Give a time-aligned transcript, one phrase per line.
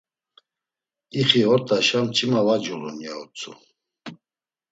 [1.19, 3.51] “İxi ort̆aşa mç̌ima va culun.” ya utzu.